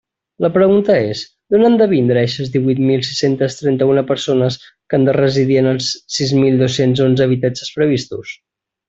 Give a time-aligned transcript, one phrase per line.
[0.43, 1.19] La pregunta és:
[1.55, 5.69] ¿d'on han de vindre eixes díhuit mil sis-centes trenta-una persones que han de residir en
[5.73, 8.35] els sis mil dos-cents onze habitatges previstos?